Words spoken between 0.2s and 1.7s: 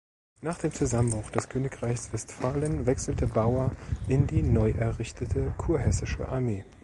Nach dem Zusammenbruch des